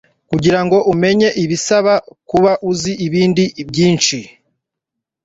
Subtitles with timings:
[0.29, 1.93] kugirango umenye bisaba
[2.29, 4.17] kuba uzi ibindi byinshi